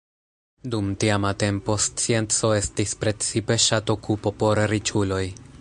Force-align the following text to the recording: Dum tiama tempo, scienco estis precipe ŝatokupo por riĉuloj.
Dum 0.75 0.87
tiama 1.03 1.33
tempo, 1.43 1.75
scienco 1.89 2.51
estis 2.63 2.97
precipe 3.05 3.61
ŝatokupo 3.69 4.37
por 4.43 4.67
riĉuloj. 4.75 5.25